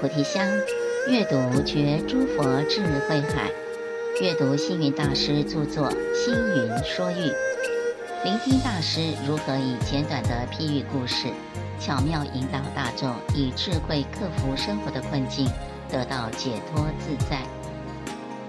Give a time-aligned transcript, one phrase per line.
[0.00, 0.48] 菩提香，
[1.08, 3.50] 阅读觉诸佛智慧海，
[4.22, 7.14] 阅读星云大师著作《星云说喻》，
[8.22, 11.26] 聆听大师如何以简短的譬喻故事，
[11.80, 15.48] 巧妙引导大众以智慧克服生活的困境，
[15.90, 17.40] 得到解脱自在。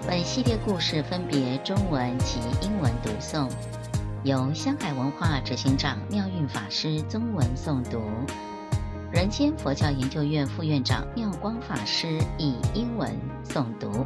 [0.06, 3.48] 本系列故事分别中文及英文读诵，
[4.22, 8.00] 由香海文化执行长妙运法师中文诵读。
[9.11, 14.05] 人间佛教研究院副院长妙光法师以英文诵读。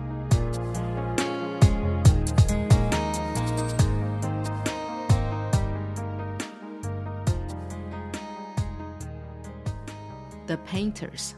[10.46, 11.34] The Painters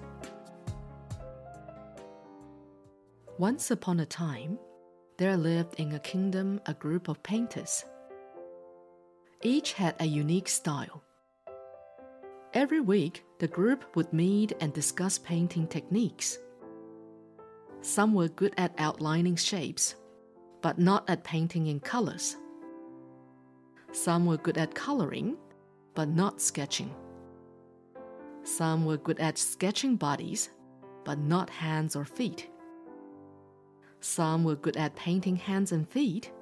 [3.37, 4.57] Once upon a time,
[5.17, 7.83] there lived in a kingdom a group of painters.
[9.41, 11.01] Each had a unique style.
[12.56, 16.38] Every week, the group would meet and discuss painting techniques.
[17.82, 19.96] Some were good at outlining shapes,
[20.62, 22.38] but not at painting in colors.
[23.92, 25.36] Some were good at coloring,
[25.94, 26.94] but not sketching.
[28.42, 30.48] Some were good at sketching bodies,
[31.04, 32.48] but not hands or feet.
[34.00, 36.32] Some were good at painting hands and feet,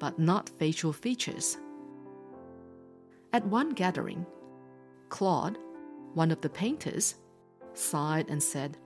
[0.00, 1.56] but not facial features.
[3.32, 4.26] At one gathering,
[5.12, 5.58] Claude,
[6.14, 7.16] one of the painters,
[7.74, 8.78] sighed and said,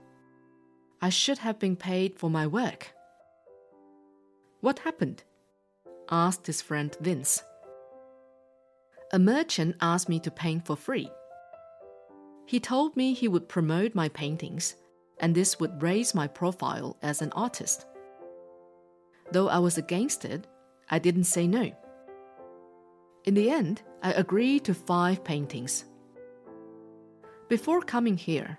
[1.01, 2.91] I should have been paid for my work.
[4.59, 5.23] What happened?
[6.11, 7.43] asked his friend Vince.
[9.13, 11.09] A merchant asked me to paint for free.
[12.45, 14.75] He told me he would promote my paintings,
[15.21, 17.85] and this would raise my profile as an artist.
[19.31, 20.45] Though I was against it,
[20.91, 21.71] I didn't say no.
[23.23, 25.85] In the end, I agreed to five paintings.
[27.47, 28.57] Before coming here,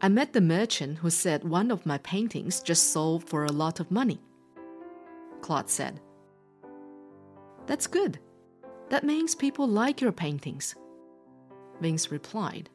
[0.00, 3.80] I met the merchant who said one of my paintings just sold for a lot
[3.80, 4.20] of money.
[5.40, 6.00] Claude said,
[7.66, 8.20] That's good.
[8.88, 10.76] That means people like your paintings.
[11.80, 12.70] Vince replied,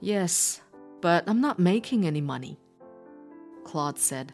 [0.00, 0.62] Yes,
[1.00, 2.58] but I'm not making any money.
[3.64, 4.32] Claude said.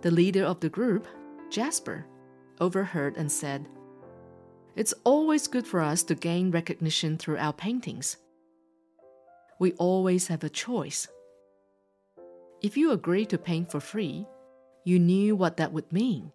[0.00, 1.06] The leader of the group,
[1.50, 2.06] Jasper,
[2.60, 3.68] overheard and said,
[4.78, 8.16] it's always good for us to gain recognition through our paintings.
[9.58, 11.08] We always have a choice.
[12.62, 14.24] If you agree to paint for free,
[14.84, 16.30] you knew what that would mean.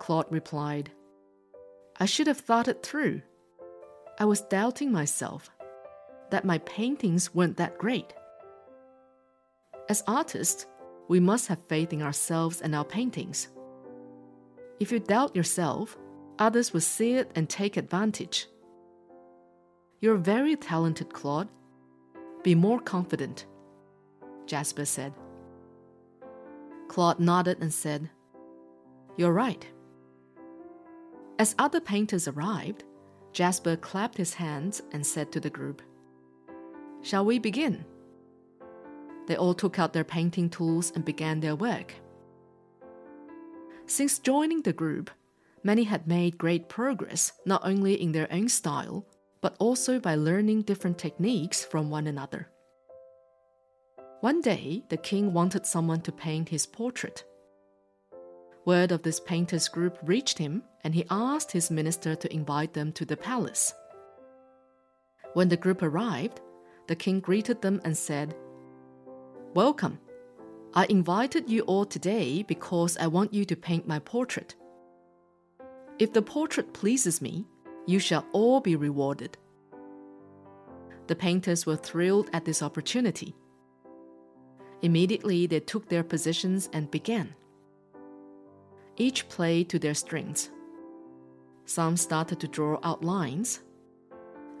[0.00, 0.90] Claude replied,
[2.00, 3.20] I should have thought it through.
[4.18, 5.50] I was doubting myself
[6.30, 8.14] that my paintings weren't that great.
[9.90, 10.64] As artists,
[11.08, 13.48] we must have faith in ourselves and our paintings.
[14.80, 15.98] If you doubt yourself,
[16.38, 18.46] others will see it and take advantage.
[20.00, 21.48] You're very talented, Claude.
[22.42, 23.46] Be more confident,
[24.46, 25.12] Jasper said.
[26.88, 28.08] Claude nodded and said,
[29.16, 29.66] You're right.
[31.38, 32.84] As other painters arrived,
[33.32, 35.82] Jasper clapped his hands and said to the group,
[37.02, 37.84] Shall we begin?
[39.26, 41.94] They all took out their painting tools and began their work.
[43.86, 45.10] Since joining the group,
[45.62, 49.06] many had made great progress not only in their own style,
[49.40, 52.48] but also by learning different techniques from one another.
[54.20, 57.24] One day, the king wanted someone to paint his portrait.
[58.64, 62.92] Word of this painters' group reached him, and he asked his minister to invite them
[62.92, 63.72] to the palace.
[65.34, 66.40] When the group arrived,
[66.88, 68.34] the king greeted them and said,
[69.54, 70.00] Welcome.
[70.74, 74.54] I invited you all today because I want you to paint my portrait.
[75.98, 77.44] If the portrait pleases me,
[77.86, 79.36] you shall all be rewarded.
[81.08, 83.34] The painters were thrilled at this opportunity.
[84.82, 87.34] Immediately, they took their positions and began.
[88.96, 90.50] Each played to their strengths.
[91.64, 93.60] Some started to draw outlines,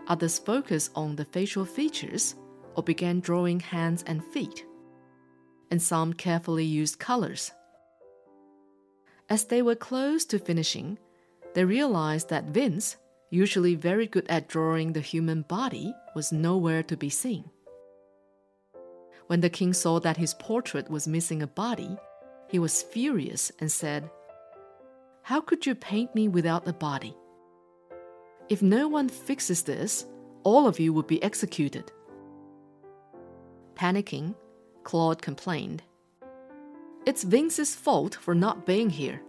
[0.08, 2.34] others focused on the facial features
[2.74, 4.64] or began drawing hands and feet,
[5.70, 7.52] and some carefully used colors.
[9.28, 10.98] As they were close to finishing,
[11.58, 12.98] they realized that Vince,
[13.30, 17.50] usually very good at drawing the human body, was nowhere to be seen.
[19.26, 21.96] When the king saw that his portrait was missing a body,
[22.48, 24.08] he was furious and said,
[25.22, 27.16] How could you paint me without a body?
[28.48, 30.06] If no one fixes this,
[30.44, 31.90] all of you would be executed.
[33.74, 34.36] Panicking,
[34.84, 35.82] Claude complained,
[37.04, 39.22] It's Vince's fault for not being here.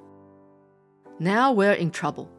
[1.19, 2.30] Now we're in trouble.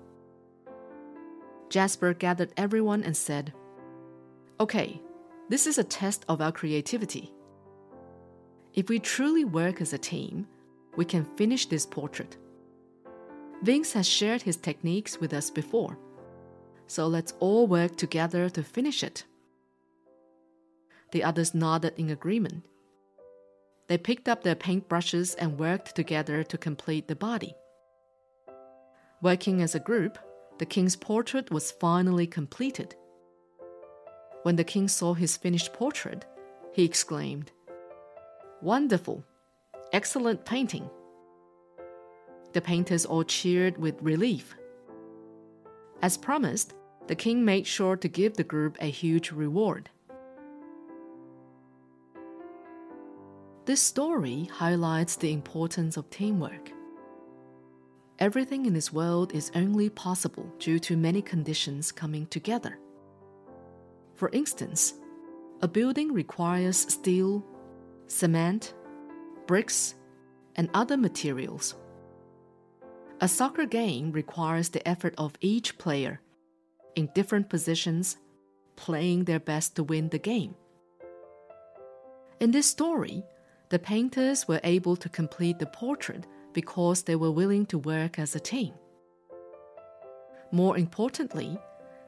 [1.69, 3.53] Jasper gathered everyone and said,
[4.59, 5.01] Okay,
[5.51, 7.33] This is a test of our creativity.
[8.73, 10.47] If we truly work as a team,
[10.97, 12.37] we can finish this portrait.
[13.63, 15.99] Vince has shared his techniques with us before,
[16.87, 19.25] so let's all work together to finish it.
[21.13, 22.65] The others nodded in agreement.
[23.89, 27.55] They picked up their paintbrushes and worked together to complete the body.
[29.23, 30.19] Working as a group,
[30.59, 32.95] the king's portrait was finally completed.
[34.45, 36.25] When the king saw his finished portrait,
[36.73, 37.53] he exclaimed,
[38.63, 39.23] Wonderful!
[39.93, 40.89] Excellent painting!
[42.55, 44.55] The painters all cheered with relief.
[46.01, 46.73] As promised,
[47.07, 49.91] the king made sure to give the group a huge reward.
[53.67, 56.73] This story highlights the importance of teamwork.
[58.21, 62.79] Everything in this world is only possible due to many conditions coming together.
[64.15, 64.93] For instance,
[65.63, 67.43] a building requires steel,
[68.09, 68.75] cement,
[69.47, 69.95] bricks,
[70.57, 71.77] and other materials.
[73.23, 76.21] A soccer game requires the effort of each player
[76.97, 78.19] in different positions,
[78.77, 80.55] playing their best to win the game.
[82.39, 83.23] In this story,
[83.71, 88.35] the painters were able to complete the portrait because they were willing to work as
[88.35, 88.73] a team.
[90.53, 91.59] More importantly,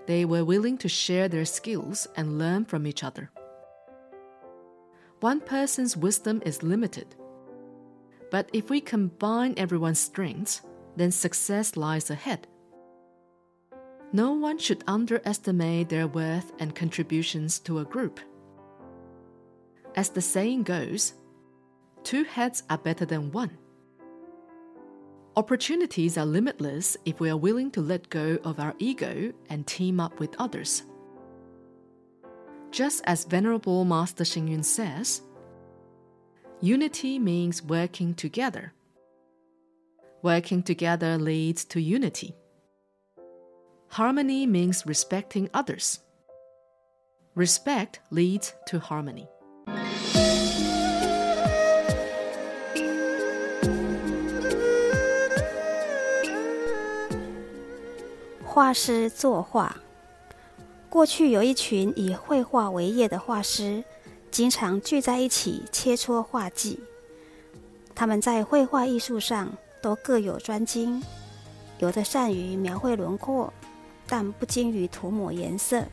[0.07, 3.31] they were willing to share their skills and learn from each other.
[5.21, 7.15] One person's wisdom is limited.
[8.31, 10.63] But if we combine everyone's strengths,
[10.97, 12.49] then success lies ahead.
[14.13, 18.21] No one should underestimate their worth and contributions to a group.
[19.95, 21.15] As the saying goes,
[22.03, 23.57] two heads are better than one.
[25.35, 29.99] Opportunities are limitless if we are willing to let go of our ego and team
[29.99, 30.83] up with others.
[32.71, 35.23] Just as Venerable Master Xing Yun says,
[36.61, 38.75] unity means working together.
[40.21, 42.35] Working together leads to unity.
[43.89, 46.01] Harmony means respecting others.
[47.35, 49.29] Respect leads to harmony.
[58.53, 59.75] 画师作画。
[60.91, 63.83] 过去有一群以绘画为业的画师，
[64.31, 66.79] 经常聚在一起切磋画技。
[67.95, 69.51] 他们在绘画艺术上
[69.81, 71.03] 都各有专精，
[71.79, 73.51] 有的善于描绘轮廓，
[74.07, 75.85] 但不精于涂抹颜色；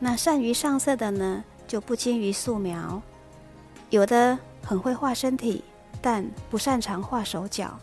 [0.00, 3.00] 那善于上色的呢，就不精于素描；
[3.90, 5.62] 有的很会画身体，
[6.02, 7.78] 但不擅长画手脚；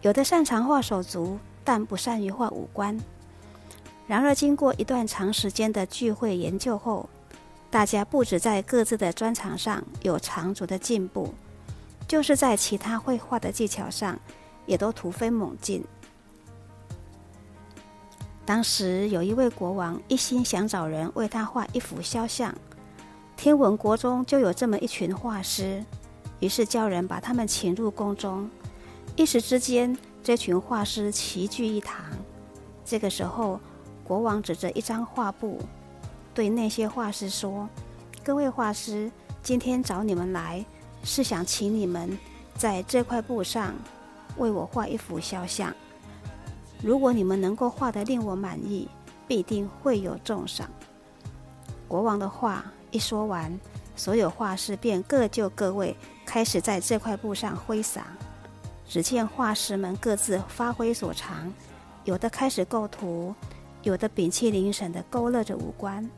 [0.00, 1.36] 有的擅长画手足。
[1.64, 2.98] 但不善于画五官。
[4.06, 7.08] 然而，经过一段长时间的聚会研究后，
[7.70, 11.32] 大家不止在各自的专长上有长足的进步，
[12.08, 14.18] 就是在其他绘画的技巧上
[14.66, 15.84] 也都突飞猛进。
[18.44, 22.52] 当时有一位国王一心想找人为他画一幅肖像，
[23.36, 25.84] 听闻国中就有这么一群画师，
[26.40, 28.50] 于是叫人把他们请入宫中，
[29.14, 29.96] 一时之间。
[30.22, 32.04] 这群画师齐聚一堂。
[32.84, 33.58] 这个时候，
[34.04, 35.58] 国王指着一张画布，
[36.34, 37.68] 对那些画师说
[38.22, 39.10] ：“各位画师，
[39.42, 40.64] 今天找你们来，
[41.02, 42.18] 是想请你们
[42.54, 43.74] 在这块布上
[44.36, 45.74] 为我画一幅肖像。
[46.82, 48.88] 如果你们能够画得令我满意，
[49.26, 50.68] 必定会有重赏。”
[51.88, 53.58] 国王的话一说完，
[53.96, 55.96] 所有画师便各就各位，
[56.26, 58.06] 开始在这块布上挥洒。
[58.90, 61.52] 只见画师们各自发挥所长，
[62.02, 63.32] 有的开始构图，
[63.84, 66.10] 有的屏气凝神地勾勒着五官，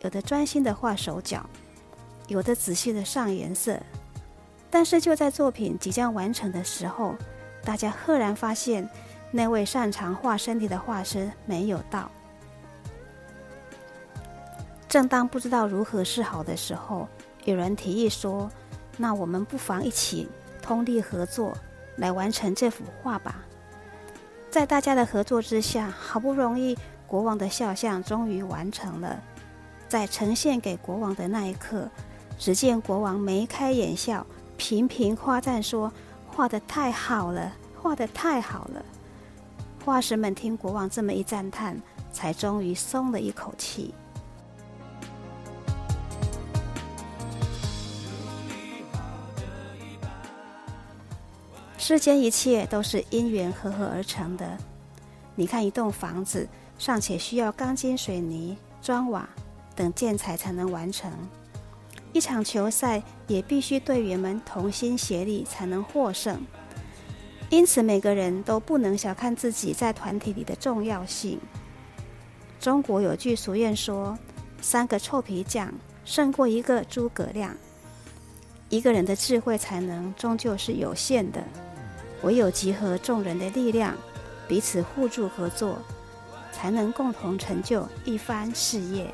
[0.00, 1.44] 有的专心地画手脚，
[2.26, 3.78] 有的仔细地上颜色。
[4.70, 7.14] 但是就在作品即将完成的时候，
[7.62, 8.88] 大家赫然发现，
[9.30, 12.10] 那位擅长画身体的画师没有到。
[14.88, 17.06] 正当不知道如何是好的时候，
[17.44, 18.50] 有人提议说
[18.96, 20.26] ：“那我们不妨一起
[20.62, 21.54] 通力合作。”
[21.96, 23.44] 来完成这幅画吧。
[24.50, 29.20] 在大家的合作之下，好不容易，国王的肖像终于完成了。
[29.88, 31.88] 在呈现给国王的那一刻，
[32.38, 35.92] 只见国王眉开眼笑，频频夸赞说
[36.26, 38.84] ：“画的太好了，画的太好了。”
[39.84, 41.76] 画师们听国王这么一赞叹，
[42.12, 43.94] 才终于松了一口气。
[51.86, 54.56] 世间一切都是因缘合合而成的。
[55.34, 56.48] 你看，一栋房子
[56.78, 59.28] 尚且需要钢筋水泥、砖瓦，
[59.76, 61.12] 等建材才能完成。
[62.14, 66.40] 一场球赛也必须队员们同心协力才能获胜。
[67.50, 71.38] 因此，每个人都不能小看自己在团体里的重要性。
[72.58, 74.18] 中国有句俗谚说
[74.62, 75.70] ：“三个臭皮匠
[76.06, 77.54] 胜过一个诸葛亮。”
[78.70, 81.44] 一个人的智慧才能终究是有限的，
[82.24, 83.94] 唯有集合众人的力量，
[84.48, 85.76] 彼此互助合作，
[86.50, 89.06] 才能共同成就一番事业。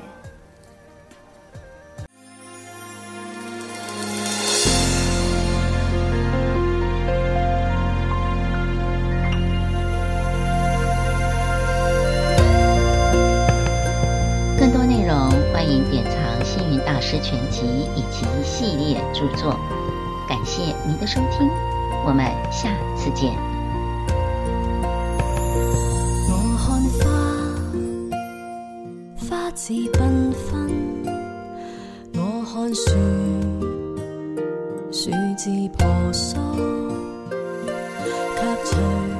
[14.57, 16.13] 更多内容欢迎点藏
[16.45, 19.59] 《星云大师全集以及系列著作，
[20.29, 21.49] 感谢您的收听，
[22.03, 23.31] 我们下次见。
[26.27, 27.05] 我看花，
[29.29, 30.51] 花自缤纷；
[32.15, 32.19] 我
[32.51, 32.89] 看树，
[34.91, 36.39] 树自婆娑，
[38.35, 39.10] 却随。